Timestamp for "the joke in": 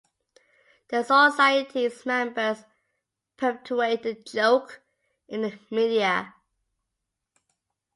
4.01-5.43